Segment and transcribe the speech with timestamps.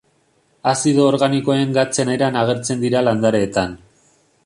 [0.71, 3.79] Azido organikoen gatzen eran agertzen dira landareetan.